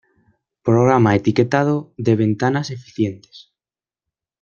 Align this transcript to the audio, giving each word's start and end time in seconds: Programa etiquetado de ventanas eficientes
Programa 0.67 1.13
etiquetado 1.19 1.93
de 2.05 2.15
ventanas 2.23 2.71
eficientes 2.71 3.37